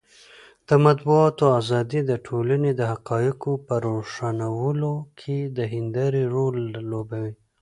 د 0.67 0.69
مطبوعاتو 0.85 1.45
ازادي 1.59 2.01
د 2.05 2.11
ټولنې 2.27 2.71
د 2.75 2.81
حقایقو 2.91 3.51
په 3.65 3.73
روښانولو 3.87 4.93
کې 5.19 5.37
د 5.57 5.59
هندارې 5.73 6.23
رول 6.35 6.55
لوبوي. 6.91 7.33